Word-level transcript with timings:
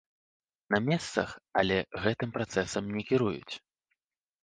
На 0.75 0.79
месцах, 0.87 1.35
але 1.63 1.77
гэтым 2.07 2.35
працэсам 2.39 2.83
не 2.97 3.09
кіруюць. 3.11 3.53